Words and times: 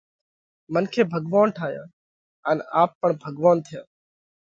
منکي 0.73 1.01
ڀڳوونَ 1.11 1.47
ٺايا 1.55 1.83
ان 2.49 2.57
آپ 2.81 2.89
پڻ 3.01 3.09
ڀڳوونَ 3.23 3.57
ٿيا۔ 3.67 3.81